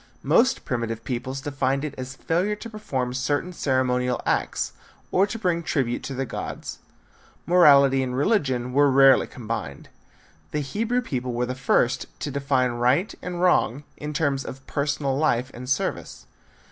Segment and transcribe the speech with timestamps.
[0.23, 4.73] Most primitive peoples defined it as failure to perform certain ceremonial acts,
[5.11, 6.79] or to bring tribute to the gods.
[7.45, 9.89] Morality and religion were rarely combined.
[10.49, 15.15] The Hebrew people were the first to define right and wrong in terms of personal
[15.19, 16.25] life and service.